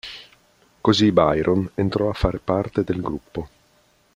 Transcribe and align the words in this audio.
Così 0.81 1.11
Byron 1.11 1.73
entrò 1.75 2.09
a 2.09 2.13
far 2.13 2.39
parte 2.39 2.83
del 2.83 3.01
gruppo. 3.01 3.49